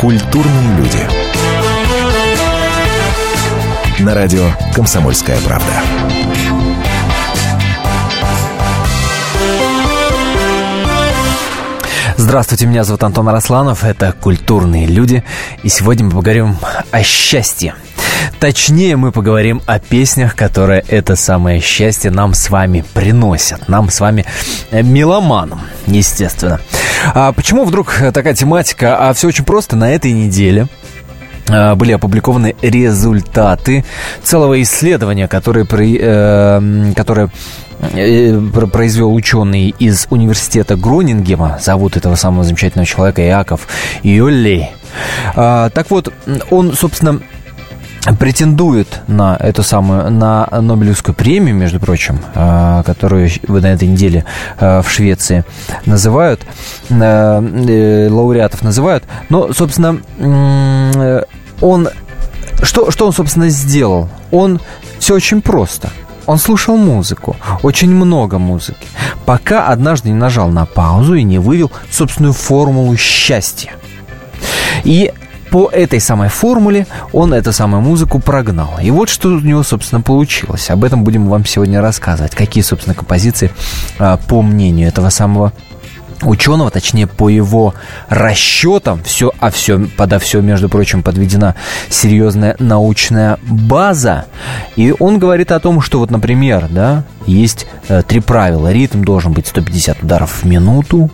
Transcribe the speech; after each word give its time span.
Культурные 0.00 0.78
люди. 0.78 0.98
На 3.98 4.14
радио 4.14 4.46
«Комсомольская 4.74 5.38
правда». 5.42 5.66
Здравствуйте, 12.16 12.64
меня 12.64 12.84
зовут 12.84 13.02
Антон 13.02 13.28
Арасланов, 13.28 13.84
это 13.84 14.14
«Культурные 14.18 14.86
люди», 14.86 15.22
и 15.62 15.68
сегодня 15.68 16.06
мы 16.06 16.12
поговорим 16.12 16.56
о 16.90 17.02
счастье. 17.02 17.74
Точнее, 18.40 18.96
мы 18.96 19.12
поговорим 19.12 19.60
о 19.66 19.78
песнях, 19.78 20.34
которые 20.34 20.82
это 20.88 21.14
самое 21.14 21.60
счастье 21.60 22.10
нам 22.10 22.32
с 22.32 22.48
вами 22.48 22.82
приносят. 22.94 23.68
Нам 23.68 23.90
с 23.90 24.00
вами, 24.00 24.24
э, 24.70 24.82
меломанам, 24.82 25.60
естественно. 25.86 26.58
А 27.14 27.32
почему 27.32 27.66
вдруг 27.66 27.94
такая 28.14 28.34
тематика? 28.34 28.96
А 28.96 29.12
все 29.12 29.28
очень 29.28 29.44
просто. 29.44 29.76
На 29.76 29.92
этой 29.92 30.12
неделе 30.12 30.68
а, 31.50 31.74
были 31.74 31.92
опубликованы 31.92 32.56
результаты 32.62 33.84
целого 34.22 34.60
исследования, 34.62 35.28
которое, 35.28 35.66
э, 35.70 36.92
которое 36.96 37.30
э, 37.92 38.40
произвел 38.72 39.14
ученый 39.14 39.74
из 39.78 40.06
университета 40.08 40.76
Гронингема. 40.76 41.58
Зовут 41.60 41.98
этого 41.98 42.14
самого 42.14 42.44
замечательного 42.44 42.86
человека 42.86 43.22
Иаков 43.22 43.68
Йоллей. 44.02 44.70
А, 45.34 45.68
так 45.70 45.90
вот, 45.90 46.12
он, 46.50 46.72
собственно, 46.72 47.20
претендует 48.16 49.00
на 49.06 49.36
эту 49.36 49.62
самую, 49.62 50.10
на 50.10 50.48
Нобелевскую 50.50 51.14
премию, 51.14 51.54
между 51.54 51.80
прочим, 51.80 52.20
э, 52.34 52.82
которую 52.84 53.30
вы 53.46 53.60
на 53.60 53.68
этой 53.68 53.88
неделе 53.88 54.24
э, 54.58 54.82
в 54.82 54.90
Швеции 54.90 55.44
называют, 55.86 56.40
э, 56.88 58.08
лауреатов 58.10 58.62
называют. 58.62 59.04
Но, 59.28 59.52
собственно, 59.52 60.00
он, 61.60 61.88
что, 62.62 62.90
что 62.90 63.06
он, 63.06 63.12
собственно, 63.12 63.48
сделал? 63.48 64.08
Он 64.30 64.60
все 64.98 65.14
очень 65.14 65.42
просто. 65.42 65.90
Он 66.26 66.38
слушал 66.38 66.76
музыку, 66.76 67.36
очень 67.62 67.90
много 67.90 68.38
музыки, 68.38 68.86
пока 69.26 69.66
однажды 69.66 70.10
не 70.10 70.14
нажал 70.14 70.48
на 70.48 70.64
паузу 70.64 71.14
и 71.14 71.24
не 71.24 71.38
вывел 71.38 71.72
собственную 71.90 72.34
формулу 72.34 72.96
счастья. 72.96 73.72
И 74.84 75.12
по 75.50 75.68
этой 75.68 76.00
самой 76.00 76.28
формуле 76.28 76.86
он 77.12 77.34
эту 77.34 77.52
самую 77.52 77.82
музыку 77.82 78.20
прогнал. 78.20 78.78
И 78.82 78.90
вот 78.90 79.08
что 79.08 79.28
у 79.28 79.40
него, 79.40 79.62
собственно, 79.62 80.00
получилось. 80.00 80.70
Об 80.70 80.84
этом 80.84 81.04
будем 81.04 81.28
вам 81.28 81.44
сегодня 81.44 81.80
рассказывать. 81.80 82.34
Какие, 82.34 82.62
собственно, 82.62 82.94
композиции, 82.94 83.50
а, 83.98 84.16
по 84.16 84.42
мнению 84.42 84.88
этого 84.88 85.10
самого 85.10 85.52
ученого, 86.22 86.70
точнее 86.70 87.06
по 87.06 87.28
его 87.28 87.74
расчетам, 88.08 89.02
все, 89.02 89.32
а 89.40 89.50
все, 89.50 89.86
подо 89.96 90.18
все, 90.18 90.40
между 90.40 90.68
прочим, 90.68 91.02
подведена 91.02 91.54
серьезная 91.88 92.56
научная 92.58 93.38
база. 93.42 94.26
И 94.76 94.94
он 94.98 95.18
говорит 95.18 95.50
о 95.50 95.60
том, 95.60 95.80
что 95.80 95.98
вот, 95.98 96.10
например, 96.10 96.68
да, 96.70 97.04
есть 97.26 97.66
э, 97.88 98.02
три 98.06 98.20
правила. 98.20 98.70
Ритм 98.70 99.02
должен 99.02 99.32
быть 99.32 99.46
150 99.46 100.02
ударов 100.02 100.42
в 100.42 100.44
минуту, 100.44 101.10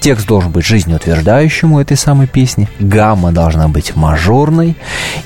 текст 0.00 0.26
должен 0.26 0.50
быть 0.50 0.64
жизнеутверждающим 0.64 1.72
у 1.72 1.80
этой 1.80 1.96
самой 1.96 2.26
песни, 2.26 2.68
гамма 2.78 3.32
должна 3.32 3.68
быть 3.68 3.94
мажорной, 3.96 4.76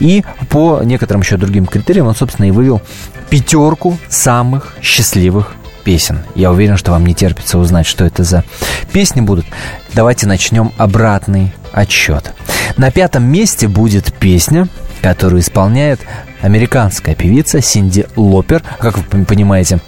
и 0.01 0.25
по 0.51 0.83
некоторым 0.83 1.23
еще 1.23 1.37
другим 1.37 1.67
критериям 1.67 2.07
он, 2.07 2.15
собственно, 2.15 2.47
и 2.47 2.51
вывел 2.51 2.83
пятерку 3.31 3.99
самых 4.09 4.77
счастливых 4.83 5.55
песен. 5.85 6.21
Я 6.35 6.51
уверен, 6.51 6.77
что 6.77 6.91
вам 6.91 7.07
не 7.07 7.15
терпится 7.15 7.59
узнать, 7.59 7.87
что 7.87 8.05
это 8.05 8.25
за 8.25 8.45
песни 8.93 9.21
будут. 9.21 9.47
Давайте 9.95 10.27
начнем 10.27 10.73
обратный 10.79 11.55
отчет. 11.73 12.35
На 12.77 12.91
пятом 12.91 13.25
месте 13.25 13.69
будет 13.69 14.13
песня, 14.13 14.69
которую 15.01 15.41
исполняет 15.41 16.01
американская 16.43 17.15
певица 17.15 17.61
Синди 17.61 18.07
Лопер. 18.17 18.63
Как 18.81 18.99
вы 18.99 19.25
понимаете, 19.25 19.79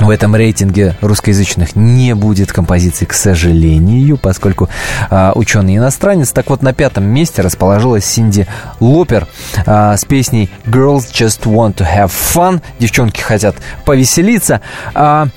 в 0.00 0.10
этом 0.10 0.36
рейтинге 0.36 0.96
русскоязычных 1.00 1.74
не 1.74 2.14
будет 2.14 2.52
композиций, 2.52 3.06
к 3.06 3.14
сожалению, 3.14 4.18
поскольку 4.18 4.68
а, 5.10 5.32
ученый 5.34 5.76
иностранец. 5.76 6.32
Так 6.32 6.50
вот, 6.50 6.62
на 6.62 6.72
пятом 6.72 7.04
месте 7.04 7.42
расположилась 7.42 8.04
Синди 8.04 8.46
Лопер 8.78 9.26
а, 9.64 9.96
с 9.96 10.04
песней 10.04 10.50
«Girls 10.66 11.10
Just 11.12 11.44
Want 11.44 11.76
to 11.76 11.86
Have 11.86 12.12
Fun». 12.34 12.60
Девчонки 12.78 13.20
хотят 13.20 13.56
повеселиться. 13.84 14.60
А, 14.94 15.28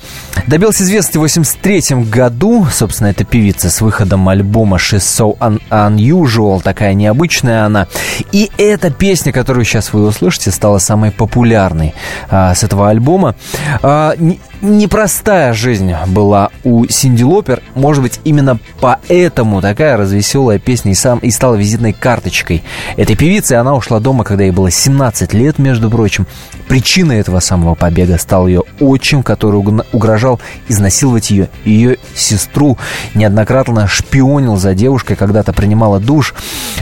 добился 0.46 0.82
известности 0.82 1.16
в 1.16 1.22
83 1.22 2.04
году. 2.10 2.66
Собственно, 2.70 3.08
эта 3.08 3.24
певица 3.24 3.70
с 3.70 3.80
выходом 3.80 4.28
альбома 4.28 4.76
«She's 4.76 4.98
So 4.98 5.38
un 5.38 5.60
Unusual». 5.70 6.60
Такая 6.62 6.94
необычная 6.94 7.64
она. 7.64 7.86
И 8.32 8.50
эта 8.58 8.90
песня, 8.90 9.32
которую 9.32 9.64
сейчас 9.64 9.92
вы 9.92 10.06
услышите, 10.06 10.50
стала 10.50 10.78
самой 10.78 11.12
популярной 11.12 11.94
а, 12.28 12.54
с 12.54 12.62
этого 12.62 12.90
альбома. 12.90 13.34
А, 13.82 14.14
непростая 14.62 15.52
жизнь 15.52 15.92
была 16.08 16.50
у 16.64 16.86
Синди 16.86 17.22
Лопер. 17.22 17.62
Может 17.74 18.02
быть, 18.02 18.20
именно 18.24 18.58
поэтому 18.80 19.60
такая 19.60 19.96
развеселая 19.96 20.58
песня 20.58 20.92
и, 20.92 20.94
сам, 20.94 21.18
и 21.18 21.30
стала 21.30 21.54
визитной 21.54 21.92
карточкой 21.92 22.62
этой 22.96 23.16
певицы. 23.16 23.54
Она 23.54 23.74
ушла 23.74 24.00
дома, 24.00 24.24
когда 24.24 24.44
ей 24.44 24.50
было 24.50 24.70
17 24.70 25.32
лет, 25.32 25.58
между 25.58 25.90
прочим. 25.90 26.26
Причиной 26.68 27.18
этого 27.18 27.40
самого 27.40 27.74
побега 27.74 28.18
стал 28.18 28.46
ее 28.46 28.62
отчим, 28.78 29.22
который 29.22 29.56
угрожал 29.92 30.40
изнасиловать 30.68 31.30
ее. 31.30 31.48
Ее 31.64 31.98
сестру 32.14 32.78
неоднократно 33.14 33.86
шпионил 33.88 34.56
за 34.56 34.74
девушкой, 34.74 35.16
когда-то 35.16 35.52
принимала 35.52 35.98
душ. 35.98 36.34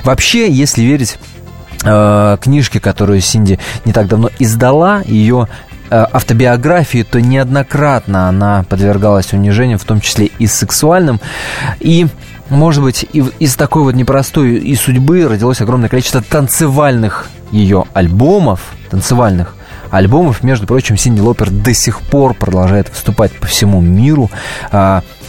Вообще, 0.05 0.51
если 0.51 0.83
верить 0.83 1.19
э, 1.85 2.37
книжке, 2.41 2.81
которую 2.81 3.21
Синди 3.21 3.59
не 3.85 3.93
так 3.93 4.09
давно 4.09 4.31
издала, 4.39 5.03
ее 5.07 5.49
автобиографии, 5.91 7.03
то 7.03 7.21
неоднократно 7.21 8.29
она 8.29 8.65
подвергалась 8.69 9.33
унижениям, 9.33 9.79
в 9.79 9.85
том 9.85 10.01
числе 10.01 10.27
и 10.39 10.47
сексуальным. 10.47 11.21
И 11.81 12.07
может 12.51 12.83
быть, 12.83 13.05
из 13.13 13.57
такой 13.57 13.83
вот 13.83 13.95
непростой 13.95 14.55
и 14.57 14.75
судьбы 14.75 15.29
родилось 15.29 15.61
огромное 15.61 15.91
количество 15.91 16.23
танцевальных 16.23 17.29
ее 17.51 17.85
альбомов, 17.93 18.73
танцевальных 18.91 19.55
альбомов. 19.91 20.43
Между 20.43 20.67
прочим, 20.67 20.97
Синди 20.97 21.21
Лопер 21.21 21.51
до 21.51 21.75
сих 21.75 22.01
пор 22.01 22.35
продолжает 22.35 22.89
выступать 22.89 23.33
по 23.33 23.47
всему 23.47 23.81
миру. 23.81 24.31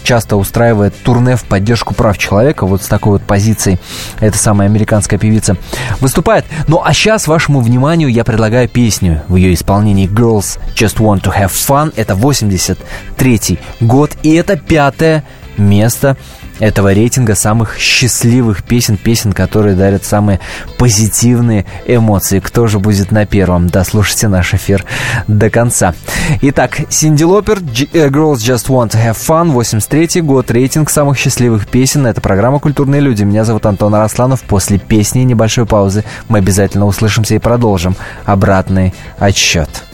Часто 0.03 0.37
устраивает 0.37 0.95
турне 1.03 1.35
в 1.35 1.43
поддержку 1.43 1.93
прав 1.93 2.17
человека, 2.17 2.65
вот 2.65 2.81
с 2.81 2.87
такой 2.87 3.13
вот 3.13 3.21
позицией 3.23 3.79
эта 4.19 4.37
самая 4.37 4.67
американская 4.67 5.19
певица 5.19 5.55
выступает. 5.99 6.45
Ну 6.67 6.81
а 6.83 6.93
сейчас 6.93 7.27
вашему 7.27 7.61
вниманию 7.61 8.09
я 8.09 8.23
предлагаю 8.23 8.67
песню 8.67 9.21
в 9.27 9.35
ее 9.35 9.53
исполнении 9.53 10.07
Girls 10.07 10.59
Just 10.75 10.97
Want 10.97 11.21
to 11.23 11.35
Have 11.35 11.51
Fun. 11.51 11.93
Это 11.95 12.15
83 12.15 13.59
год, 13.81 14.11
и 14.23 14.33
это 14.33 14.57
пятое 14.57 15.23
место 15.59 16.17
этого 16.59 16.93
рейтинга 16.93 17.35
самых 17.35 17.77
счастливых 17.77 18.63
песен, 18.63 18.97
песен, 18.97 19.33
которые 19.33 19.75
дарят 19.75 20.03
самые 20.03 20.39
позитивные 20.77 21.65
эмоции. 21.85 22.39
Кто 22.39 22.67
же 22.67 22.79
будет 22.79 23.11
на 23.11 23.25
первом? 23.25 23.67
Дослушайте 23.67 24.27
наш 24.27 24.53
эфир 24.53 24.85
до 25.27 25.49
конца. 25.49 25.93
Итак, 26.41 26.81
Синди 26.89 27.23
Лопер, 27.23 27.59
э, 27.59 28.07
Girls 28.09 28.35
Just 28.35 28.67
Want 28.67 28.91
to 28.91 29.03
Have 29.03 29.17
Fun, 29.17 29.51
83 29.51 30.21
год, 30.21 30.51
рейтинг 30.51 30.89
самых 30.89 31.17
счастливых 31.17 31.67
песен. 31.67 32.05
Это 32.05 32.21
программа 32.21 32.59
«Культурные 32.59 33.01
люди». 33.01 33.23
Меня 33.23 33.45
зовут 33.45 33.65
Антон 33.65 33.95
Арасланов. 33.95 34.41
После 34.43 34.79
песни 34.79 35.21
и 35.21 35.25
небольшой 35.25 35.65
паузы 35.65 36.03
мы 36.27 36.39
обязательно 36.39 36.85
услышимся 36.85 37.35
и 37.35 37.39
продолжим 37.39 37.95
обратный 38.25 38.93
отсчет. 39.17 39.88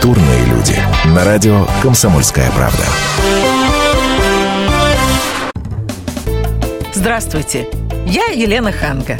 Культурные 0.00 0.46
люди. 0.46 0.74
На 1.14 1.24
радио 1.24 1.66
«Комсомольская 1.82 2.50
правда». 2.52 2.84
Здравствуйте, 6.94 7.66
я 8.06 8.28
Елена 8.28 8.72
Ханга. 8.72 9.18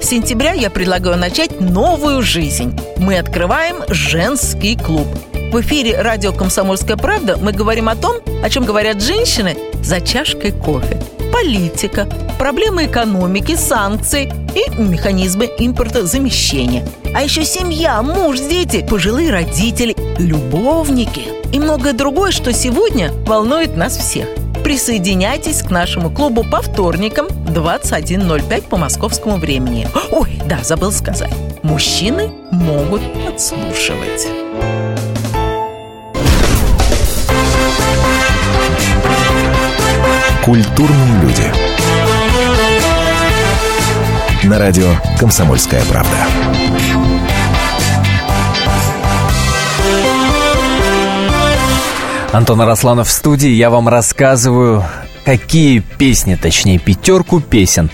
С 0.00 0.06
сентября 0.06 0.52
я 0.52 0.70
предлагаю 0.70 1.16
начать 1.16 1.60
новую 1.60 2.22
жизнь. 2.22 2.78
Мы 2.98 3.18
открываем 3.18 3.78
женский 3.88 4.76
клуб. 4.76 5.08
В 5.32 5.60
эфире 5.62 6.00
радио 6.00 6.32
«Комсомольская 6.32 6.96
правда» 6.96 7.36
мы 7.36 7.50
говорим 7.50 7.88
о 7.88 7.96
том, 7.96 8.18
о 8.40 8.48
чем 8.50 8.64
говорят 8.64 9.02
женщины 9.02 9.56
за 9.82 10.00
чашкой 10.00 10.52
кофе. 10.52 11.02
Политика, 11.42 12.06
проблемы 12.38 12.84
экономики, 12.84 13.56
санкции 13.56 14.30
и 14.54 14.78
механизмы 14.78 15.46
импортозамещения. 15.58 16.86
А 17.14 17.22
еще 17.22 17.46
семья, 17.46 18.02
муж, 18.02 18.38
дети, 18.40 18.86
пожилые 18.86 19.30
родители, 19.30 19.96
любовники 20.18 21.22
и 21.50 21.58
многое 21.58 21.94
другое, 21.94 22.30
что 22.30 22.52
сегодня 22.52 23.10
волнует 23.24 23.74
нас 23.74 23.96
всех. 23.96 24.28
Присоединяйтесь 24.62 25.62
к 25.62 25.70
нашему 25.70 26.10
клубу 26.10 26.44
по 26.44 26.60
вторникам 26.60 27.26
21.05 27.28 28.68
по 28.68 28.76
московскому 28.76 29.38
времени. 29.38 29.88
Ой, 30.12 30.42
да, 30.46 30.58
забыл 30.62 30.92
сказать. 30.92 31.32
Мужчины 31.62 32.30
могут 32.50 33.00
подслушивать. 33.24 34.49
Культурные 40.50 41.22
люди. 41.22 41.44
На 44.42 44.58
радио 44.58 44.88
«Комсомольская 45.16 45.80
правда». 45.84 46.26
Антон 52.32 52.60
Арасланов 52.62 53.06
в 53.06 53.12
студии. 53.12 53.50
Я 53.50 53.70
вам 53.70 53.88
рассказываю, 53.88 54.84
какие 55.24 55.78
песни, 55.78 56.34
точнее 56.34 56.80
пятерку 56.80 57.40
песен. 57.40 57.88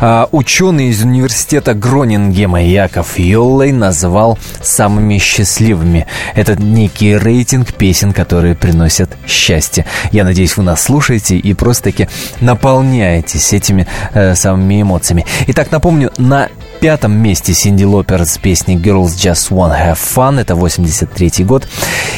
А, 0.00 0.28
ученый 0.32 0.88
из 0.88 1.02
университета 1.02 1.74
Гронингема 1.74 2.62
Яков 2.62 3.18
Йоллей 3.18 3.72
назвал 3.72 4.38
самыми 4.62 5.18
счастливыми. 5.18 6.06
Это 6.34 6.60
некий 6.60 7.16
рейтинг 7.16 7.72
песен, 7.74 8.12
которые 8.12 8.54
приносят 8.54 9.10
счастье. 9.26 9.86
Я 10.12 10.24
надеюсь, 10.24 10.56
вы 10.56 10.62
нас 10.62 10.82
слушаете 10.82 11.36
и 11.36 11.54
просто-таки 11.54 12.08
наполняетесь 12.40 13.52
этими 13.52 13.86
э, 14.14 14.34
самыми 14.34 14.82
эмоциями. 14.82 15.26
Итак, 15.48 15.70
напомню, 15.70 16.12
на 16.18 16.48
пятом 16.80 17.12
месте 17.12 17.54
Синди 17.54 17.84
Лопер 17.84 18.24
с 18.24 18.38
песней 18.38 18.76
Girls 18.76 19.16
Just 19.16 19.50
Wanna 19.50 19.92
Have 19.92 19.98
Fun. 19.98 20.40
Это 20.40 20.54
83 20.54 21.44
год. 21.44 21.68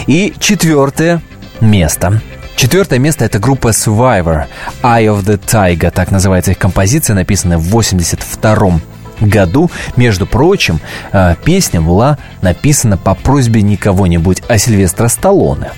И 0.07 0.35
четвертое 0.38 1.23
место. 1.61 2.21
Четвертое 2.57 2.99
место 2.99 3.25
это 3.25 3.38
группа 3.38 3.69
Survivor, 3.69 4.45
Eye 4.83 5.07
of 5.07 5.25
the 5.25 5.38
Tiger, 5.38 5.90
так 5.90 6.11
называется 6.11 6.50
их 6.50 6.59
композиция, 6.59 7.14
написанная 7.14 7.59
в 7.59 7.69
82 7.71 8.80
году. 9.21 9.71
Между 9.97 10.26
прочим, 10.26 10.80
э, 11.12 11.35
песня 11.45 11.80
была 11.80 12.19
написана 12.42 12.97
по 12.97 13.14
просьбе 13.14 13.62
не 13.62 13.76
кого-нибудь, 13.76 14.42
а 14.49 14.59
Сильвестра 14.59 15.09
Сталлоне. 15.09 15.73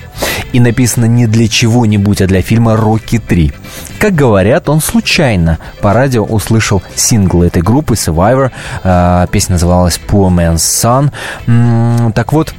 И 0.52 0.60
написана 0.60 1.06
не 1.06 1.26
для 1.26 1.48
чего-нибудь, 1.48 2.20
а 2.20 2.26
для 2.26 2.42
фильма 2.42 2.76
«Рокки 2.76 3.16
3». 3.16 3.52
Как 3.98 4.14
говорят, 4.14 4.68
он 4.68 4.80
случайно 4.80 5.58
по 5.80 5.92
радио 5.92 6.24
услышал 6.24 6.82
сингл 6.94 7.42
этой 7.42 7.62
группы 7.62 7.94
Survivor. 7.94 8.50
Э, 8.84 9.26
песня 9.30 9.54
называлась 9.54 10.00
Poor 10.08 10.30
Man's 10.30 11.10
Son. 11.46 12.12
Так 12.12 12.32
вот, 12.32 12.54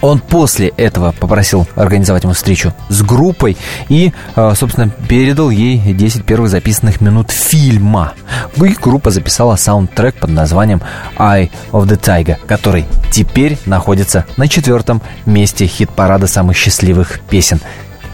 он 0.00 0.20
после 0.20 0.68
этого 0.68 1.12
попросил 1.12 1.66
организовать 1.74 2.24
ему 2.24 2.34
встречу 2.34 2.74
с 2.88 3.02
группой 3.02 3.56
и, 3.88 4.12
э, 4.34 4.54
собственно, 4.54 4.90
передал 5.08 5.50
ей 5.50 5.78
10 5.78 6.24
первых 6.24 6.50
записанных 6.50 7.00
минут 7.00 7.30
фильма. 7.30 8.12
И 8.56 8.76
группа 8.80 9.10
записала 9.10 9.56
саундтрек 9.56 10.16
под 10.16 10.30
названием 10.30 10.80
«Eye 11.16 11.50
of 11.72 11.86
the 11.86 11.98
Tiger», 11.98 12.36
который 12.46 12.84
теперь 13.10 13.58
находится 13.66 14.24
на 14.36 14.48
четвертом 14.48 15.02
месте 15.24 15.66
хит-парада 15.66 16.26
самых 16.26 16.56
счастливых 16.56 17.20
песен. 17.28 17.60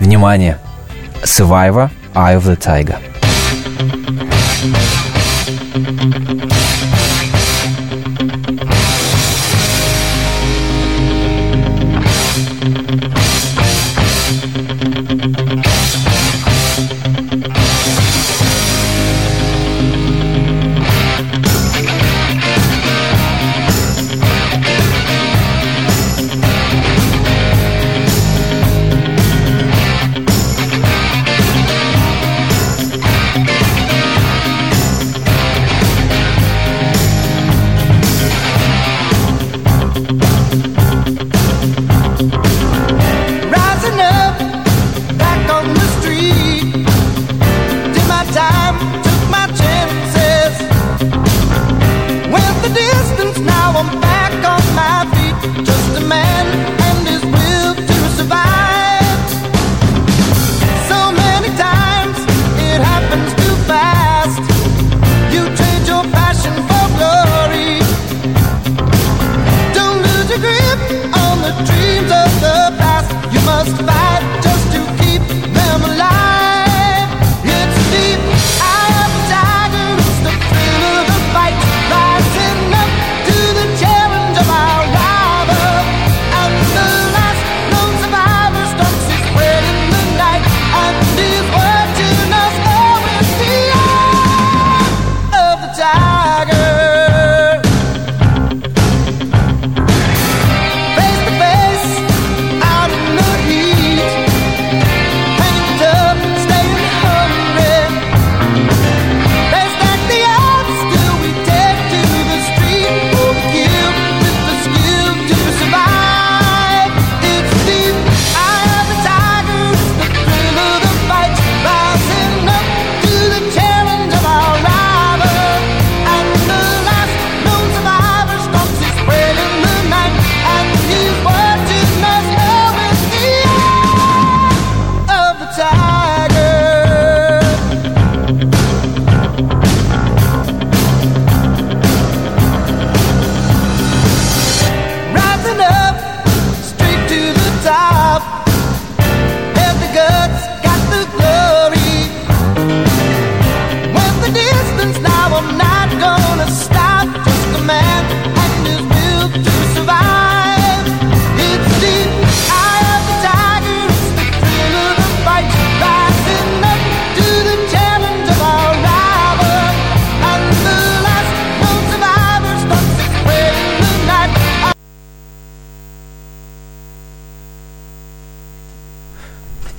Внимание! 0.00 0.58
Survivor 1.22 1.90
«Eye 2.14 2.38
of 2.38 2.44
the 2.44 2.56
Tiger». 2.58 2.96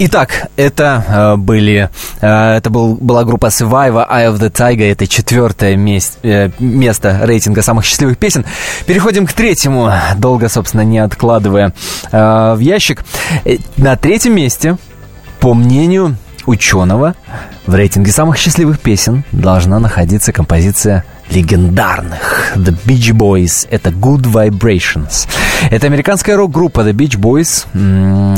Итак, 0.05 0.49
это 0.57 1.05
э, 1.07 1.35
были, 1.37 1.89
э, 2.19 2.57
это 2.57 2.69
был, 2.69 2.95
была 2.95 3.23
группа 3.23 3.45
Survivor, 3.45 4.05
Eye 4.11 4.29
of 4.29 4.37
the 4.37 4.51
Tiger, 4.51 4.91
это 4.91 5.07
четвертое 5.07 5.77
мест, 5.77 6.17
э, 6.23 6.49
место 6.59 7.21
рейтинга 7.23 7.61
самых 7.61 7.85
счастливых 7.85 8.17
песен. 8.17 8.43
Переходим 8.85 9.25
к 9.25 9.31
третьему, 9.31 9.93
долго, 10.17 10.49
собственно, 10.49 10.81
не 10.81 10.99
откладывая 10.99 11.73
э, 12.11 12.53
в 12.53 12.59
ящик. 12.59 13.05
Э, 13.45 13.55
на 13.77 13.95
третьем 13.95 14.35
месте, 14.35 14.75
по 15.39 15.53
мнению 15.53 16.17
ученого, 16.47 17.15
в 17.65 17.73
рейтинге 17.73 18.11
самых 18.11 18.37
счастливых 18.37 18.81
песен 18.81 19.23
должна 19.31 19.79
находиться 19.79 20.33
композиция 20.33 21.05
легендарных 21.29 22.53
The 22.55 22.75
Beach 22.85 23.13
Boys. 23.13 23.67
Это 23.69 23.89
Good 23.89 24.23
Vibrations. 24.23 25.27
Это 25.69 25.87
американская 25.87 26.35
рок-группа 26.35 26.81
The 26.81 26.93
Beach 26.93 27.17
Boys. 27.17 27.65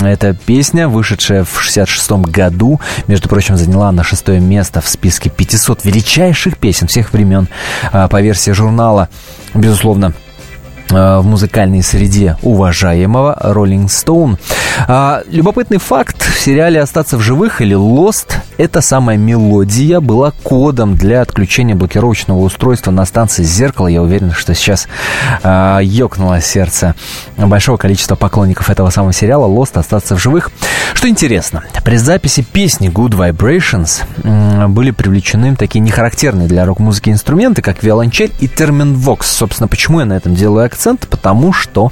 Эта 0.05 0.33
песня, 0.33 0.87
вышедшая 0.87 1.43
в 1.43 1.61
66 1.61 2.11
году, 2.29 2.79
между 3.07 3.29
прочим, 3.29 3.57
заняла 3.57 3.91
на 3.91 4.03
шестое 4.03 4.39
место 4.39 4.81
в 4.81 4.87
списке 4.87 5.29
500 5.29 5.85
величайших 5.85 6.57
песен 6.57 6.87
всех 6.87 7.13
времен 7.13 7.47
а, 7.91 8.07
по 8.07 8.21
версии 8.21 8.51
журнала. 8.51 9.09
Безусловно, 9.53 10.13
в 10.95 11.23
музыкальной 11.23 11.83
среде 11.83 12.37
уважаемого 12.41 13.37
Rolling 13.43 13.87
Stone. 13.87 14.37
А, 14.87 15.23
любопытный 15.27 15.77
факт. 15.77 16.21
В 16.21 16.39
сериале 16.39 16.81
«Остаться 16.81 17.17
в 17.17 17.21
живых» 17.21 17.61
или 17.61 17.75
«Lost» 17.75 18.35
эта 18.57 18.79
самая 18.79 19.17
мелодия 19.17 19.99
была 19.99 20.31
кодом 20.43 20.95
для 20.95 21.21
отключения 21.21 21.75
блокировочного 21.75 22.39
устройства 22.39 22.91
на 22.91 23.05
станции 23.05 23.43
«Зеркало». 23.43 23.87
Я 23.87 24.01
уверен, 24.01 24.31
что 24.31 24.53
сейчас 24.53 24.87
а, 25.43 25.79
ёкнуло 25.79 26.39
сердце 26.39 26.95
большого 27.37 27.75
количества 27.75 28.15
поклонников 28.15 28.69
этого 28.69 28.89
самого 28.89 29.11
сериала 29.11 29.47
«Lost. 29.47 29.77
Остаться 29.77 30.15
в 30.15 30.21
живых». 30.21 30.51
Что 30.93 31.09
интересно, 31.09 31.63
при 31.83 31.97
записи 31.97 32.41
песни 32.41 32.89
«Good 32.89 33.11
Vibrations» 33.11 34.03
были 34.69 34.91
привлечены 34.91 35.55
такие 35.57 35.81
нехарактерные 35.81 36.47
для 36.47 36.65
рок-музыки 36.65 37.09
инструменты, 37.09 37.61
как 37.61 37.83
виолончель 37.83 38.31
и 38.39 38.47
термин 38.47 38.93
«вокс». 38.93 39.29
Собственно, 39.29 39.67
почему 39.67 39.99
я 39.99 40.05
на 40.05 40.13
этом 40.13 40.35
делаю 40.35 40.65
акцент, 40.65 40.84
потому 41.07 41.53
что 41.53 41.91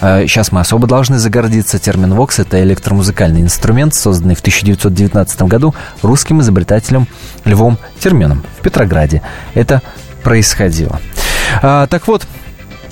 э, 0.00 0.26
сейчас 0.26 0.52
мы 0.52 0.60
особо 0.60 0.86
должны 0.86 1.18
загордиться. 1.18 1.78
Термин 1.78 2.14
«вокс»— 2.14 2.38
это 2.40 2.62
электромузыкальный 2.62 3.40
инструмент, 3.40 3.94
созданный 3.94 4.34
в 4.34 4.40
1919 4.40 5.42
году 5.42 5.74
русским 6.02 6.40
изобретателем 6.40 7.06
Львом 7.44 7.78
Терменом 8.00 8.42
в 8.58 8.62
Петрограде. 8.62 9.22
Это 9.54 9.82
происходило. 10.22 11.00
А, 11.62 11.86
так 11.86 12.06
вот, 12.08 12.26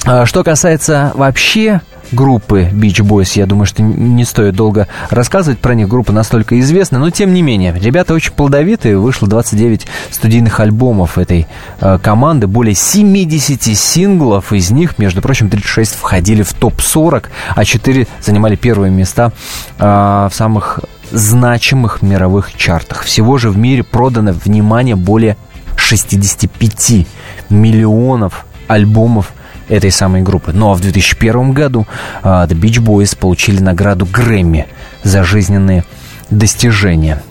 а, 0.06 0.26
что 0.26 0.44
касается 0.44 1.12
вообще 1.14 1.80
группы 2.12 2.68
Beach 2.72 3.00
Boys. 3.00 3.32
Я 3.34 3.46
думаю, 3.46 3.66
что 3.66 3.82
не 3.82 4.24
стоит 4.24 4.54
долго 4.54 4.88
рассказывать 5.10 5.58
про 5.58 5.74
них. 5.74 5.88
Группа 5.88 6.12
настолько 6.12 6.58
известна, 6.60 6.98
но 6.98 7.10
тем 7.10 7.32
не 7.32 7.42
менее. 7.42 7.74
Ребята 7.78 8.14
очень 8.14 8.32
плодовитые. 8.32 8.98
Вышло 8.98 9.28
29 9.28 9.86
студийных 10.10 10.60
альбомов 10.60 11.18
этой 11.18 11.46
э, 11.80 11.98
команды. 12.02 12.46
Более 12.46 12.74
70 12.74 13.62
синглов. 13.76 14.52
Из 14.52 14.70
них, 14.70 14.98
между 14.98 15.22
прочим, 15.22 15.48
36 15.48 15.94
входили 15.96 16.42
в 16.42 16.52
топ-40, 16.52 17.24
а 17.54 17.64
4 17.64 18.06
занимали 18.20 18.56
первые 18.56 18.90
места 18.90 19.32
э, 19.78 19.84
в 19.84 20.32
самых 20.34 20.80
значимых 21.10 22.02
мировых 22.02 22.56
чартах. 22.56 23.02
Всего 23.02 23.38
же 23.38 23.50
в 23.50 23.58
мире 23.58 23.82
продано, 23.82 24.32
внимание, 24.32 24.96
более 24.96 25.36
65 25.76 27.06
миллионов 27.48 28.46
альбомов 28.68 29.32
этой 29.70 29.90
самой 29.90 30.22
группы. 30.22 30.52
Ну 30.52 30.70
а 30.70 30.74
в 30.74 30.80
2001 30.80 31.52
году 31.52 31.86
uh, 32.22 32.46
The 32.46 32.58
Beach 32.58 32.82
Boys 32.82 33.16
получили 33.16 33.60
награду 33.60 34.06
Грэмми 34.06 34.66
за 35.02 35.24
жизненные 35.24 35.84
достижения. 36.28 37.22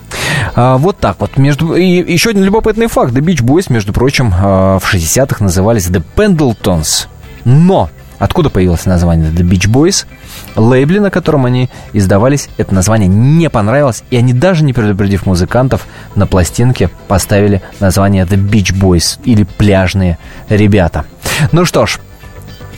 А, 0.56 0.78
вот 0.78 0.98
так 0.98 1.18
вот. 1.20 1.38
Между... 1.38 1.76
И 1.76 1.84
еще 1.84 2.32
один 2.32 2.44
любопытный 2.44 2.88
факт. 2.88 3.14
The 3.14 3.22
Beach 3.22 3.44
Boys, 3.44 3.66
между 3.70 3.94
прочим, 3.94 4.34
а, 4.36 4.80
в 4.80 4.94
60-х 4.94 5.44
назывались 5.44 5.88
The 5.88 6.04
Pendletons. 6.16 7.08
Но 7.46 7.90
Откуда 8.20 8.50
появилось 8.50 8.86
название 8.86 9.32
The 9.32 9.50
Beach 9.50 9.72
Boys? 9.72 10.06
Лейбле, 10.58 11.00
на 11.00 11.10
котором 11.10 11.46
они 11.46 11.70
издавались, 11.94 12.50
это 12.58 12.76
название 12.76 13.08
не 13.08 13.50
понравилось, 13.50 14.04
и 14.10 14.18
они 14.18 14.34
даже 14.34 14.66
не 14.66 14.74
предупредив 14.74 15.26
музыкантов, 15.26 15.88
на 16.16 16.28
пластинке 16.28 16.90
поставили 17.08 17.62
название 17.80 18.26
The 18.26 18.36
Beach 18.36 18.78
Boys 18.78 19.20
или 19.24 19.44
«Пляжные 19.44 20.18
ребята». 20.50 21.06
Ну 21.54 21.64
что 21.64 21.86
ж, 21.86 22.00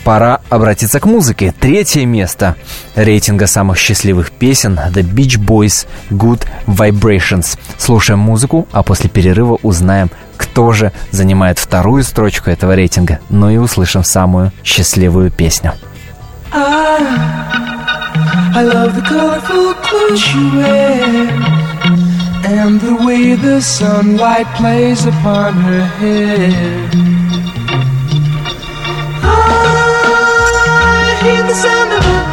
пора 0.04 0.42
обратиться 0.50 1.00
к 1.00 1.06
музыке. 1.06 1.54
Третье 1.60 2.06
место 2.06 2.56
рейтинга 2.96 3.48
самых 3.48 3.78
счастливых 3.78 4.32
песен 4.32 4.80
The 4.94 5.04
Beach 5.04 5.38
Boys 5.38 5.88
Good 6.10 6.48
Vibrations. 6.68 7.58
Слушаем 7.78 8.20
музыку, 8.20 8.68
а 8.72 8.84
после 8.84 9.10
перерыва 9.10 9.58
узнаем, 9.64 10.10
кто 10.38 10.72
же 10.72 10.92
занимает 11.12 11.60
вторую 11.60 12.04
строчку 12.04 12.50
этого 12.50 12.76
рейтинга. 12.76 13.20
Ну 13.30 13.50
и 13.50 13.58
услышим 13.58 14.04
самую 14.04 14.52
счастливую 14.64 15.32
песню. 15.32 15.74
I 18.54 18.64
love 18.66 18.94
the 18.96 19.02
colorful 19.02 19.74
clothes 19.76 20.34
you 20.34 20.52
wear 20.58 21.72
And 22.44 22.82
the 22.82 22.96
way 23.06 23.36
the 23.36 23.62
sunlight 23.62 24.46
plays 24.58 25.06
upon 25.06 25.54
her 25.54 25.86
hair 26.00 27.21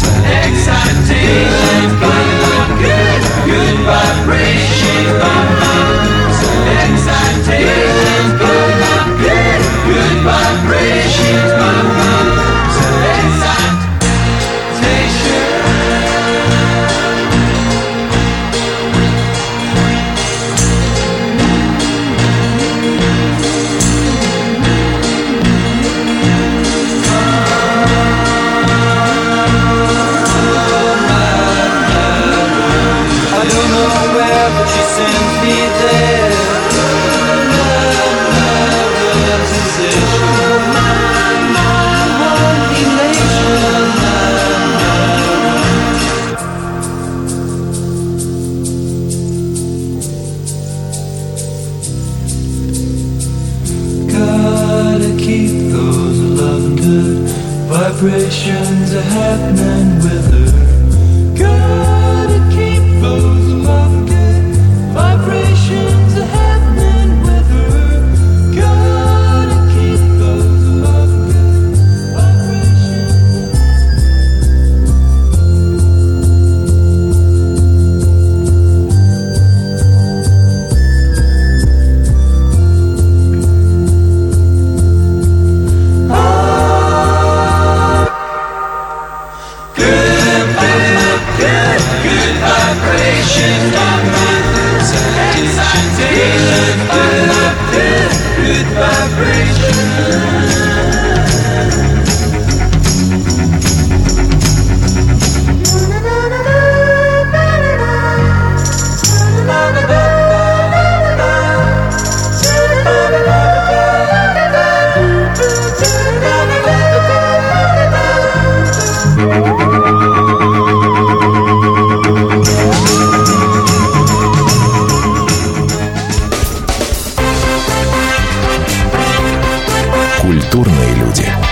excitation. 0.00 1.90
Good, 2.78 3.22
good 3.46 3.76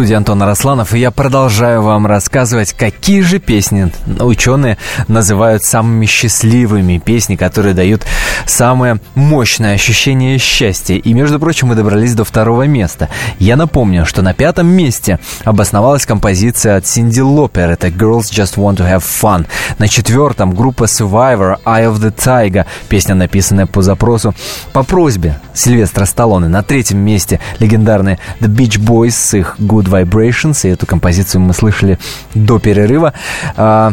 Студии 0.00 0.14
Антон 0.14 0.42
Арасланов, 0.42 0.94
и 0.94 0.98
я 0.98 1.10
продолжаю 1.10 1.82
вам 1.82 2.06
рассказывать, 2.06 2.72
какие 2.72 3.20
же 3.20 3.38
песни 3.38 3.92
ученые 4.18 4.78
называют 5.08 5.62
самыми 5.62 6.06
счастливыми, 6.06 6.96
песни, 6.96 7.36
которые 7.36 7.74
дают 7.74 8.06
самое 8.46 8.98
мощное 9.14 9.74
ощущение 9.74 10.38
счастья. 10.38 10.94
И, 10.94 11.12
между 11.12 11.38
прочим, 11.38 11.68
мы 11.68 11.74
добрались 11.74 12.14
до 12.14 12.24
второго 12.24 12.62
места. 12.62 13.10
Я 13.38 13.56
напомню, 13.56 14.06
что 14.06 14.22
на 14.22 14.32
пятом 14.32 14.68
месте 14.68 15.18
обосновалась 15.44 16.06
композиция 16.06 16.78
от 16.78 16.86
Синди 16.86 17.20
Лопер, 17.20 17.68
это 17.68 17.88
«Girls 17.88 18.30
Just 18.32 18.56
Want 18.56 18.76
to 18.76 18.90
Have 18.90 19.04
Fun». 19.04 19.46
На 19.76 19.86
четвертом 19.86 20.54
группа 20.54 20.84
Survivor 20.84 21.58
«Eye 21.66 21.92
of 21.92 22.00
the 22.00 22.10
Tiger», 22.10 22.64
песня, 22.88 23.14
написанная 23.14 23.66
по 23.66 23.82
запросу, 23.82 24.34
по 24.72 24.82
просьбе 24.82 25.38
Сильвестра 25.52 26.06
Сталлоне. 26.06 26.48
На 26.48 26.62
третьем 26.62 27.00
месте 27.00 27.38
легендарные 27.58 28.18
The 28.40 28.48
Beach 28.48 28.80
Boys 28.80 29.10
с 29.10 29.34
их 29.34 29.56
Good 29.58 29.89
Vibrations, 29.90 30.66
и 30.66 30.72
эту 30.72 30.86
композицию 30.86 31.40
мы 31.42 31.52
слышали 31.52 31.98
до 32.34 32.58
перерыва. 32.58 33.12
А, 33.56 33.92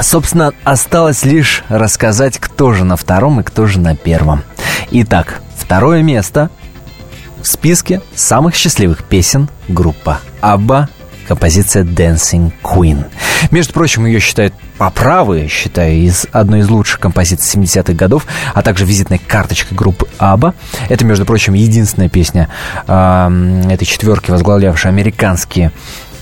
Собственно, 0.00 0.52
осталось 0.64 1.24
лишь 1.24 1.64
рассказать, 1.68 2.38
кто 2.38 2.72
же 2.72 2.84
на 2.84 2.96
втором 2.96 3.40
и 3.40 3.42
кто 3.42 3.66
же 3.66 3.78
на 3.78 3.94
первом. 3.94 4.42
Итак, 4.90 5.40
второе 5.54 6.02
место 6.02 6.50
в 7.42 7.46
списке 7.46 8.00
самых 8.14 8.54
счастливых 8.54 9.04
песен 9.04 9.48
группа 9.68 10.20
Абба 10.40 10.88
композиция 11.26 11.84
Dancing 11.84 12.52
Queen. 12.62 13.04
Между 13.50 13.72
прочим, 13.72 14.06
ее 14.06 14.20
считают 14.20 14.54
по 14.78 14.90
праву, 14.90 15.48
считаю, 15.48 15.94
из 15.94 16.26
одной 16.32 16.60
из 16.60 16.68
лучших 16.68 17.00
композиций 17.00 17.60
70-х 17.60 17.92
годов, 17.92 18.26
а 18.54 18.62
также 18.62 18.84
визитной 18.84 19.18
карточкой 19.18 19.76
группы 19.76 20.06
ABBA. 20.18 20.54
Это, 20.88 21.04
между 21.04 21.24
прочим, 21.24 21.54
единственная 21.54 22.08
песня 22.08 22.48
э, 22.86 23.62
этой 23.70 23.84
четверки, 23.84 24.30
возглавлявшая 24.30 24.92
американские 24.92 25.72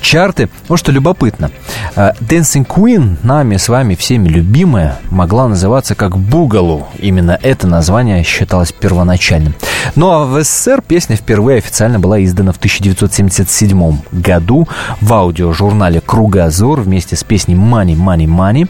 чарты. 0.00 0.48
Вот 0.68 0.78
что 0.78 0.92
любопытно. 0.92 1.50
Э, 1.96 2.12
Dancing 2.20 2.66
Queen, 2.66 3.16
нами 3.22 3.56
с 3.56 3.68
вами 3.68 3.94
всеми 3.94 4.28
любимая, 4.28 4.98
могла 5.10 5.48
называться 5.48 5.94
как 5.94 6.16
Бугалу. 6.16 6.88
Именно 6.98 7.38
это 7.42 7.66
название 7.66 8.22
считалось 8.24 8.72
первоначальным. 8.72 9.54
Ну 9.94 10.10
а 10.10 10.24
в 10.24 10.42
СССР 10.42 10.82
песня 10.82 11.16
впервые 11.16 11.58
официально 11.58 11.98
была 11.98 12.22
издана 12.22 12.52
в 12.52 12.56
1977 12.56 13.98
году 14.12 14.68
в 15.00 15.12
аудиожурнале 15.12 16.00
«Кругозор» 16.00 16.80
вместе 16.80 17.16
с 17.16 17.24
песней 17.24 17.54
«Money, 17.54 17.96
Money, 17.96 18.26
Money». 18.26 18.68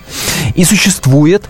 И 0.55 0.65
существует 0.65 1.49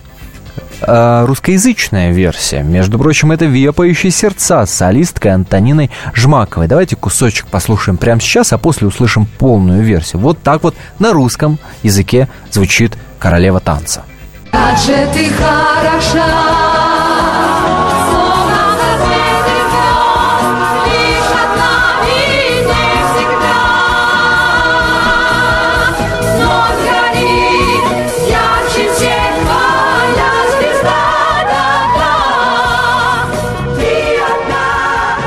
русскоязычная 0.81 2.11
версия. 2.11 2.63
Между 2.63 2.97
прочим, 2.97 3.31
это 3.31 3.45
«Вепающие 3.45 4.11
сердца» 4.11 4.65
с 4.65 4.71
солисткой 4.71 5.33
Антониной 5.33 5.91
Жмаковой. 6.13 6.67
Давайте 6.67 6.95
кусочек 6.95 7.47
послушаем 7.47 7.97
прямо 7.97 8.19
сейчас, 8.19 8.51
а 8.53 8.57
после 8.57 8.87
услышим 8.87 9.25
полную 9.25 9.83
версию. 9.83 10.21
Вот 10.21 10.41
так 10.41 10.63
вот 10.63 10.75
на 10.99 11.13
русском 11.13 11.59
языке 11.83 12.27
звучит 12.51 12.97
«Королева 13.19 13.59
танца». 13.59 14.03
Как 14.51 14.77
же 14.77 15.07
ты 15.13 15.29
хороша, 15.29 16.50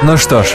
Ну 0.07 0.19
что 0.19 0.43
ж, 0.43 0.49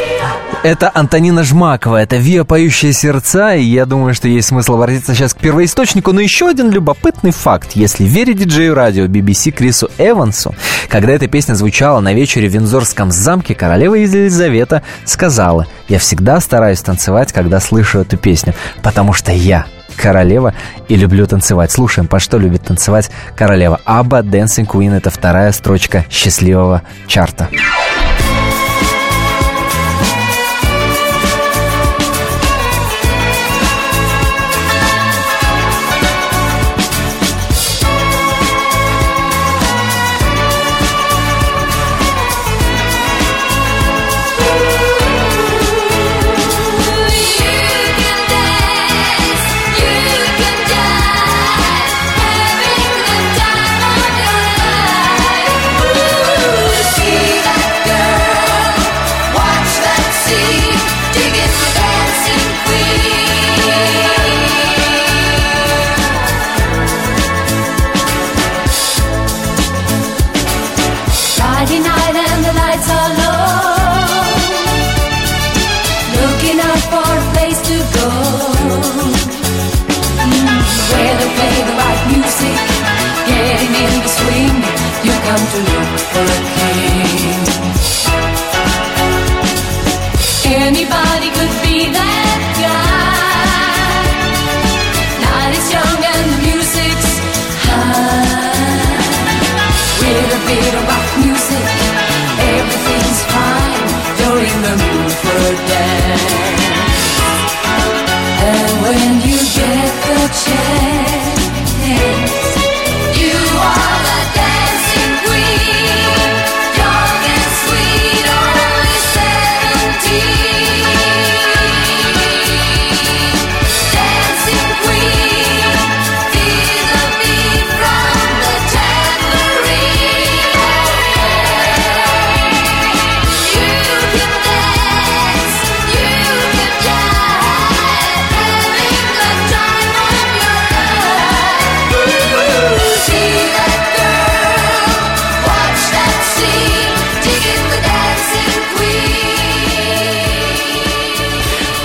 это 0.61 0.91
Антонина 0.93 1.43
Жмакова, 1.43 1.97
это 1.97 2.17
Виа 2.17 2.43
«Поющие 2.43 2.93
сердца», 2.93 3.55
и 3.55 3.63
я 3.63 3.87
думаю, 3.87 4.13
что 4.13 4.27
есть 4.27 4.49
смысл 4.49 4.75
обратиться 4.75 5.15
сейчас 5.15 5.33
к 5.33 5.39
первоисточнику. 5.39 6.13
Но 6.13 6.21
еще 6.21 6.47
один 6.47 6.69
любопытный 6.69 7.31
факт. 7.31 7.71
Если 7.73 8.03
верить 8.03 8.37
диджею 8.37 8.75
радио 8.75 9.05
BBC 9.05 9.49
Крису 9.49 9.89
Эвансу, 9.97 10.53
когда 10.87 11.13
эта 11.13 11.27
песня 11.27 11.55
звучала 11.55 11.99
на 11.99 12.13
вечере 12.13 12.47
в 12.47 12.53
Виндзорском 12.53 13.11
замке, 13.11 13.55
королева 13.55 13.95
Елизавета 13.95 14.83
сказала, 15.03 15.65
«Я 15.87 15.97
всегда 15.97 16.39
стараюсь 16.41 16.81
танцевать, 16.81 17.33
когда 17.33 17.59
слышу 17.59 18.01
эту 18.01 18.17
песню, 18.17 18.53
потому 18.83 19.13
что 19.13 19.31
я 19.31 19.65
королева 19.97 20.53
и 20.87 20.95
люблю 20.95 21.25
танцевать. 21.25 21.71
Слушаем, 21.71 22.07
по 22.07 22.19
что 22.19 22.37
любит 22.37 22.65
танцевать 22.65 23.09
королева. 23.35 23.81
Аба 23.83 24.19
Dancing 24.19 24.67
Queen– 24.67 24.95
это 24.97 25.09
вторая 25.09 25.51
строчка 25.53 26.05
счастливого 26.11 26.83
чарта. 27.07 27.49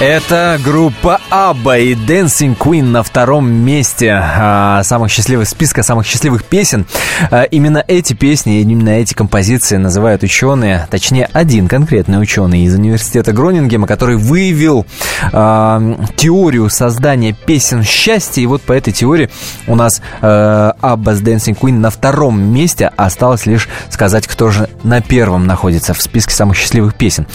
Это 0.06 0.60
группа 0.62 1.18
Абба 1.30 1.78
и 1.78 1.94
Dancing 1.94 2.58
Queen 2.58 2.82
на 2.82 3.02
втором 3.02 3.50
месте 3.50 4.12
а, 4.12 4.82
самых 4.82 5.10
счастливых 5.10 5.48
списка 5.48 5.82
самых 5.82 6.06
счастливых 6.06 6.44
песен. 6.44 6.84
А, 7.30 7.44
именно 7.44 7.82
эти 7.88 8.12
песни, 8.12 8.60
именно 8.60 8.90
эти 8.90 9.14
композиции 9.14 9.78
называют 9.78 10.22
ученые, 10.22 10.86
точнее 10.90 11.30
один 11.32 11.68
конкретный 11.68 12.20
ученый 12.20 12.64
из 12.64 12.74
университета 12.74 13.32
Гронингема, 13.32 13.86
который 13.86 14.18
выявил 14.18 14.84
а, 15.32 15.80
теорию 16.16 16.68
создания 16.68 17.32
песен 17.32 17.82
счастья. 17.82 18.42
И 18.42 18.46
вот 18.46 18.60
по 18.60 18.74
этой 18.74 18.92
теории 18.92 19.30
у 19.66 19.74
нас 19.74 20.02
а, 20.20 20.76
Абба 20.82 21.14
с 21.14 21.22
Dancing 21.22 21.58
Queen 21.58 21.78
на 21.78 21.88
втором 21.88 22.38
месте. 22.42 22.92
Осталось 22.98 23.46
лишь 23.46 23.70
сказать, 23.88 24.26
кто 24.26 24.50
же 24.50 24.68
на 24.82 25.00
первом 25.00 25.46
находится 25.46 25.94
в 25.94 26.02
списке 26.02 26.34
самых 26.34 26.58
счастливых 26.58 26.94
песен. 26.94 27.26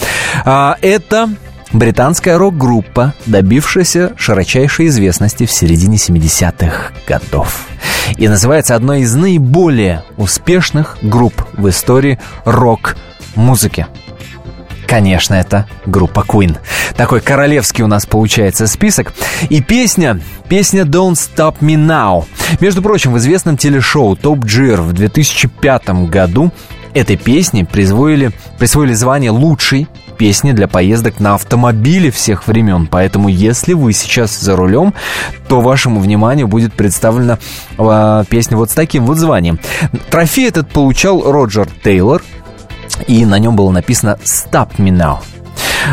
А, 0.44 0.76
это 0.82 1.30
Британская 1.72 2.36
рок-группа, 2.36 3.14
добившаяся 3.26 4.12
широчайшей 4.16 4.88
известности 4.88 5.46
в 5.46 5.52
середине 5.52 5.96
70-х 5.96 6.92
годов. 7.06 7.66
И 8.16 8.26
называется 8.26 8.74
одной 8.74 9.02
из 9.02 9.14
наиболее 9.14 10.02
успешных 10.16 10.98
групп 11.00 11.46
в 11.52 11.68
истории 11.68 12.18
рок-музыки. 12.44 13.86
Конечно, 14.88 15.34
это 15.34 15.68
группа 15.86 16.24
Queen. 16.26 16.58
Такой 16.96 17.20
королевский 17.20 17.84
у 17.84 17.86
нас 17.86 18.04
получается 18.04 18.66
список. 18.66 19.12
И 19.48 19.62
песня, 19.62 20.20
песня 20.48 20.82
Don't 20.82 21.12
Stop 21.12 21.58
Me 21.60 21.76
Now. 21.76 22.24
Между 22.58 22.82
прочим, 22.82 23.12
в 23.12 23.18
известном 23.18 23.56
телешоу 23.56 24.16
Top 24.16 24.40
Gear 24.40 24.80
в 24.80 24.92
2005 24.92 26.08
году 26.08 26.50
этой 26.94 27.16
песне 27.16 27.64
присвоили, 27.64 28.32
присвоили 28.58 28.92
звание 28.92 29.30
лучшей 29.30 29.88
песни 30.18 30.52
для 30.52 30.68
поездок 30.68 31.18
на 31.18 31.34
автомобиле 31.34 32.10
всех 32.10 32.46
времен. 32.46 32.86
Поэтому, 32.86 33.28
если 33.28 33.72
вы 33.72 33.92
сейчас 33.92 34.38
за 34.38 34.54
рулем, 34.56 34.92
то 35.48 35.60
вашему 35.60 36.00
вниманию 36.00 36.46
будет 36.46 36.74
представлена 36.74 37.38
э, 37.78 38.24
песня 38.28 38.56
вот 38.56 38.70
с 38.70 38.74
таким 38.74 39.06
вот 39.06 39.16
званием. 39.16 39.58
Трофей 40.10 40.48
этот 40.48 40.68
получал 40.68 41.30
Роджер 41.32 41.68
Тейлор, 41.82 42.22
и 43.06 43.24
на 43.24 43.38
нем 43.38 43.56
было 43.56 43.70
написано 43.70 44.18
«Stop 44.22 44.76
me 44.76 44.90
now». 44.90 45.20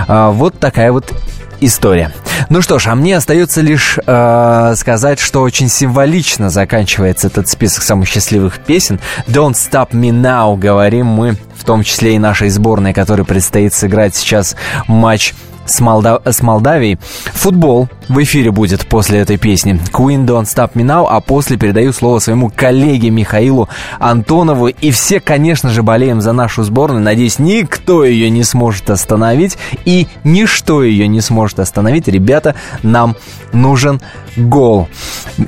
А, 0.08 0.32
вот 0.32 0.60
такая 0.60 0.92
вот 0.92 1.14
история. 1.62 2.12
Ну 2.50 2.62
что 2.62 2.80
ж, 2.80 2.88
а 2.88 2.96
мне 2.96 3.18
остается 3.18 3.62
лишь 3.62 4.00
э, 4.06 4.74
сказать, 4.76 5.20
что 5.20 5.42
очень 5.42 5.70
символично 5.70 6.50
заканчивается 6.50 7.28
этот 7.28 7.48
список 7.48 7.84
самых 7.84 8.08
счастливых 8.08 8.60
песен. 8.60 9.00
Don't 9.28 9.54
Stop 9.54 9.92
Me 9.92 10.12
Now, 10.12 10.58
говорим 10.58 11.08
мы, 11.08 11.38
в 11.56 11.64
том 11.64 11.84
числе 11.84 12.16
и 12.16 12.20
нашей 12.20 12.50
сборной, 12.50 12.94
которой 12.94 13.26
предстоит 13.26 13.74
сыграть 13.74 14.16
сейчас 14.16 14.56
матч 14.88 15.34
с, 15.66 15.80
Молда... 15.80 16.22
с 16.26 16.42
Молдавией. 16.42 16.98
Футбол 17.34 17.90
в 18.10 18.24
эфире 18.24 18.52
будет 18.52 18.88
после 18.88 19.20
этой 19.20 19.38
песни. 19.38 19.80
Queen 19.92 20.26
Don't 20.26 20.44
Stop 20.46 20.74
Me 20.74 20.84
Now, 20.84 21.08
а 21.10 21.20
после 21.20 21.58
передаю 21.58 21.92
слово 21.92 22.20
своему 22.20 22.50
коллеге 22.50 23.10
Михаилу 23.10 23.70
Антонову. 24.00 24.68
И 24.68 24.92
все, 24.92 25.20
конечно 25.20 25.70
же, 25.70 25.84
болеем 25.84 26.22
за 26.22 26.34
нашу 26.34 26.64
сборную. 26.64 27.04
Надеюсь, 27.04 27.40
никто 27.40 28.04
ее 28.06 28.30
не 28.30 28.44
сможет 28.44 28.90
остановить 28.90 29.58
и 29.86 30.08
ничто 30.24 30.84
ее 30.84 31.08
не 31.08 31.22
сможет 31.22 31.60
остановить. 31.60 32.08
Ребята, 32.08 32.56
нам 32.82 33.16
нужен 33.52 34.02
гол. 34.38 34.88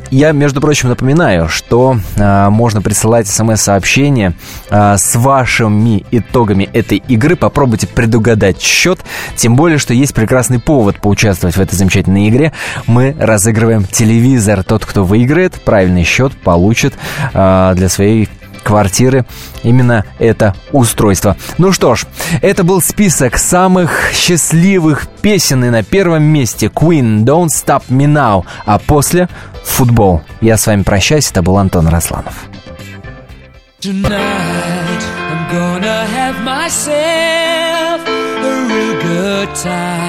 Я, 0.09 0.31
между 0.31 0.61
прочим, 0.61 0.89
напоминаю, 0.89 1.47
что 1.47 1.97
э, 2.15 2.49
можно 2.49 2.81
присылать 2.81 3.27
смс-сообщения 3.27 4.33
э, 4.69 4.97
с 4.97 5.15
вашими 5.15 6.05
итогами 6.11 6.69
этой 6.73 6.97
игры. 7.07 7.35
Попробуйте 7.35 7.87
предугадать 7.87 8.61
счет. 8.61 8.99
Тем 9.35 9.55
более, 9.55 9.77
что 9.77 9.93
есть 9.93 10.13
прекрасный 10.13 10.59
повод 10.59 10.99
поучаствовать 10.99 11.55
в 11.55 11.61
этой 11.61 11.75
замечательной 11.75 12.29
игре. 12.29 12.48
Мы 12.87 13.15
разыгрываем 13.19 13.85
телевизор. 13.85 14.63
Тот, 14.63 14.85
кто 14.85 15.03
выиграет, 15.03 15.53
правильный 15.61 16.03
счет 16.03 16.33
получит 16.33 16.93
э, 17.33 17.73
для 17.75 17.89
своей 17.89 18.29
квартиры 18.63 19.25
именно 19.63 20.05
это 20.19 20.55
устройство. 20.71 21.35
Ну 21.57 21.71
что 21.71 21.95
ж, 21.95 22.05
это 22.41 22.63
был 22.63 22.81
список 22.81 23.37
самых 23.37 24.11
счастливых 24.13 25.07
песен 25.21 25.65
и 25.65 25.69
на 25.69 25.83
первом 25.83 26.23
месте 26.23 26.67
Queen 26.67 27.23
Don't 27.23 27.47
Stop 27.47 27.83
Me 27.89 28.05
Now, 28.05 28.45
а 28.65 28.79
после 28.79 29.27
футбол. 29.63 30.21
Я 30.41 30.57
с 30.57 30.67
вами 30.67 30.83
прощаюсь, 30.83 31.31
это 31.31 31.41
был 31.41 31.57
Антон 31.57 31.87
Росланов. 31.87 32.33
Tonight 33.81 35.03
I'm 35.31 35.49
gonna 35.49 36.05
have 36.13 36.43
myself 36.43 38.05
a 38.05 38.65
real 38.67 39.01
good 39.01 39.55
time. 39.55 40.08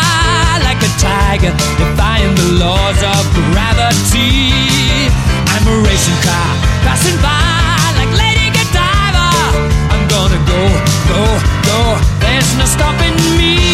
tiger, 1.31 1.55
defying 1.77 2.35
the 2.35 2.47
laws 2.59 2.99
of 3.15 3.23
gravity. 3.51 4.51
I'm 5.53 5.65
a 5.67 5.77
racing 5.87 6.19
car 6.27 6.51
passing 6.83 7.15
by 7.23 7.79
like 7.99 8.11
Lady 8.19 8.47
Godiva. 8.51 9.27
I'm 9.93 10.03
gonna 10.11 10.41
go, 10.53 10.61
go, 11.11 11.23
go. 11.69 11.79
There's 12.19 12.51
no 12.57 12.65
stopping 12.65 13.15
me. 13.37 13.70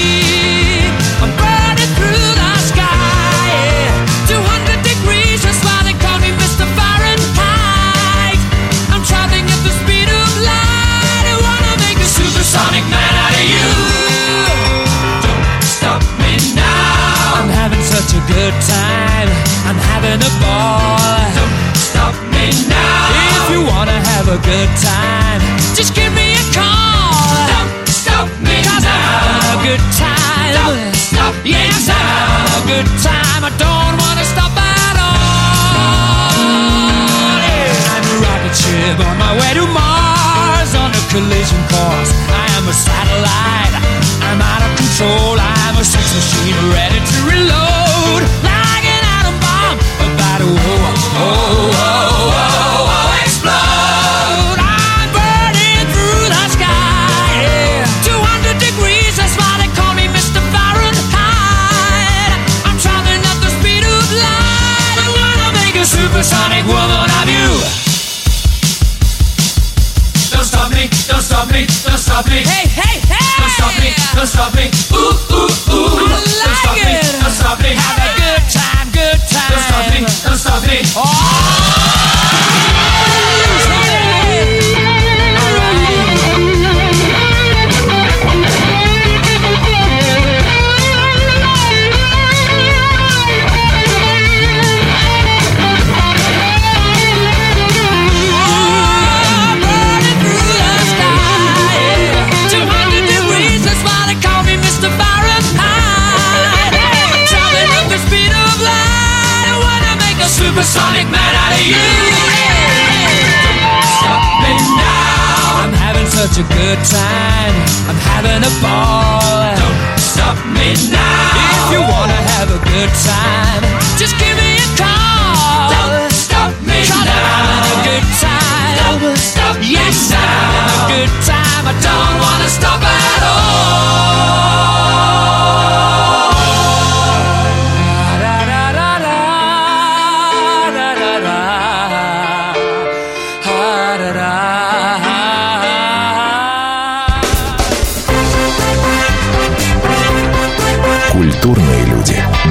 Have 24.28 24.40
a 24.40 24.44
good 24.44 24.72
time, 24.84 25.40
just 25.72 25.96
give 25.96 26.12
me 26.12 26.36
a 26.36 26.44
call. 26.52 27.48
Don't 27.48 27.88
stop 27.88 28.28
me 28.44 28.60
Cause 28.60 28.84
now. 28.84 28.92
I'm 28.92 29.40
having 29.40 29.56
a 29.56 29.64
good 29.64 29.84
time. 29.96 30.52
Don't 30.52 30.96
stop 31.00 31.34
me 31.44 31.56
yes, 31.56 31.88
now. 31.88 31.96
I'm 31.96 32.44
having 32.44 32.60
a 32.60 32.68
good 32.68 32.90
time. 33.00 33.42
I 33.48 33.52
don't 33.56 33.96
wanna 34.04 34.28
stop 34.28 34.52
at 34.52 34.96
all. 35.00 36.36
Yeah. 37.40 37.96
I'm 37.96 38.04
a 38.04 38.16
rocket 38.20 38.52
ship 38.52 39.00
on 39.00 39.16
my 39.16 39.32
way 39.40 39.52
to 39.56 39.66
Mars 39.72 40.76
on 40.76 40.92
a 40.92 41.04
collision 41.08 41.64
course. 41.72 42.12
I 42.28 42.52
am 42.60 42.68
a 42.68 42.76
satellite. 42.76 43.80
I'm 44.28 44.44
out 44.44 44.60
of 44.60 44.72
control. 44.76 45.40
I'm 45.40 45.80
a 45.80 45.86
sex 45.88 46.04
machine 46.12 46.60
ready 46.76 47.00
to 47.00 47.18
reload. 47.32 47.67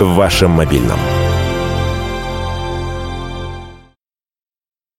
В 0.00 0.14
вашем 0.14 0.52
мобильном. 0.52 1.19